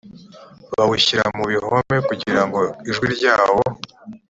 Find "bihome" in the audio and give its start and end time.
1.51-1.97